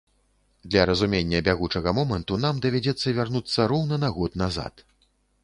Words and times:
Для 0.69 0.81
разумення 0.89 1.41
бягучага 1.47 1.93
моманту 1.99 2.39
нам 2.47 2.63
давядзецца 2.65 3.15
вярнуцца 3.19 3.69
роўна 3.75 4.01
на 4.07 4.13
год 4.19 4.43
назад. 4.45 4.73